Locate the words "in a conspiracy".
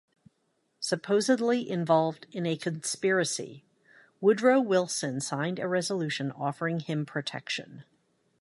2.31-3.63